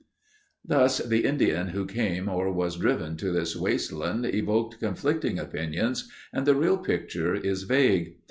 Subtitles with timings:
[0.65, 6.47] Thus the Indian who came or was driven to this wasteland evoked conflicting opinions and
[6.47, 8.15] the real picture is vague.